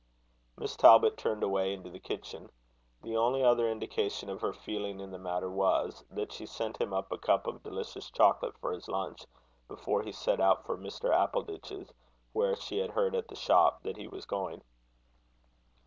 Miss 0.57 0.75
Talbot 0.75 1.15
turned 1.15 1.43
away 1.43 1.73
into 1.73 1.91
the 1.91 1.99
kitchen. 1.99 2.49
The 3.03 3.15
only 3.15 3.43
other 3.43 3.69
indication 3.69 4.31
of 4.31 4.41
her 4.41 4.51
feeling 4.51 4.99
in 4.99 5.11
the 5.11 5.19
matter 5.19 5.47
was, 5.51 6.03
that 6.09 6.31
she 6.31 6.47
sent 6.47 6.81
him 6.81 6.91
up 6.91 7.11
a 7.11 7.19
cup 7.19 7.45
of 7.45 7.61
delicious 7.61 8.09
chocolate 8.09 8.57
for 8.57 8.71
his 8.71 8.87
lunch, 8.87 9.27
before 9.67 10.01
he 10.01 10.11
set 10.11 10.41
out 10.41 10.65
for 10.65 10.75
Mr. 10.75 11.11
Appleditch's, 11.11 11.93
where 12.33 12.55
she 12.55 12.79
had 12.79 12.89
heard 12.89 13.13
at 13.13 13.27
the 13.27 13.35
shop 13.35 13.83
that 13.83 13.97
he 13.97 14.07
was 14.07 14.25
going. 14.25 14.63